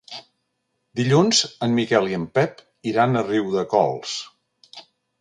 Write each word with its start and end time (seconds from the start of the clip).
Dilluns 0.99 1.41
en 1.67 1.77
Miquel 1.81 2.09
i 2.15 2.19
en 2.21 2.25
Pep 2.39 2.65
iran 2.95 3.15
a 3.23 3.27
Riudecols. 3.31 4.21